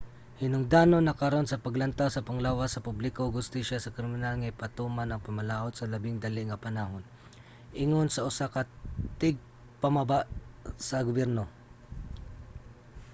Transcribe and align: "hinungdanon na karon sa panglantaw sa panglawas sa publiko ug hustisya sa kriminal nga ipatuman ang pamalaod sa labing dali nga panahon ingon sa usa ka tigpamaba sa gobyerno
"hinungdanon 0.41 1.03
na 1.05 1.17
karon 1.21 1.45
sa 1.47 1.61
panglantaw 1.65 2.09
sa 2.11 2.25
panglawas 2.27 2.69
sa 2.71 2.85
publiko 2.87 3.19
ug 3.23 3.37
hustisya 3.41 3.77
sa 3.79 3.93
kriminal 3.95 4.35
nga 4.37 4.51
ipatuman 4.53 5.09
ang 5.11 5.25
pamalaod 5.27 5.73
sa 5.75 5.89
labing 5.93 6.17
dali 6.25 6.41
nga 6.45 6.61
panahon 6.65 7.03
ingon 7.83 8.07
sa 8.11 8.25
usa 8.29 8.45
ka 8.53 8.61
tigpamaba 9.21 10.19
sa 10.87 10.97
gobyerno 11.07 11.45